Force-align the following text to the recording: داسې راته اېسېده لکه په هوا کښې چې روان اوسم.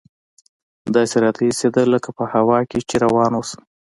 داسې 0.95 1.15
راته 1.23 1.41
اېسېده 1.47 1.83
لکه 1.93 2.09
په 2.17 2.23
هوا 2.33 2.59
کښې 2.69 2.79
چې 2.89 2.95
روان 3.03 3.31
اوسم. 3.35 3.61